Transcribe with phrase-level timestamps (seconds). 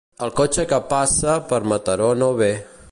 [0.27, 2.53] El cotxe que passa per Mataró no ve.